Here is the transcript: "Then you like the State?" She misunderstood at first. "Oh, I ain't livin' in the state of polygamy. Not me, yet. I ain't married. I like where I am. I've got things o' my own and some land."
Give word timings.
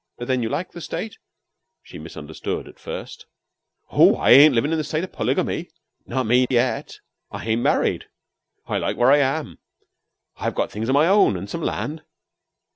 "Then 0.17 0.41
you 0.41 0.49
like 0.49 0.71
the 0.71 0.81
State?" 0.81 1.19
She 1.83 1.99
misunderstood 1.99 2.67
at 2.67 2.79
first. 2.79 3.27
"Oh, 3.91 4.15
I 4.15 4.31
ain't 4.31 4.55
livin' 4.55 4.71
in 4.71 4.79
the 4.79 4.83
state 4.83 5.03
of 5.03 5.11
polygamy. 5.11 5.69
Not 6.07 6.25
me, 6.25 6.47
yet. 6.49 6.97
I 7.29 7.45
ain't 7.45 7.61
married. 7.61 8.05
I 8.65 8.79
like 8.79 8.97
where 8.97 9.11
I 9.11 9.17
am. 9.19 9.59
I've 10.37 10.55
got 10.55 10.71
things 10.71 10.89
o' 10.89 10.93
my 10.93 11.05
own 11.05 11.37
and 11.37 11.47
some 11.47 11.61
land." 11.61 12.01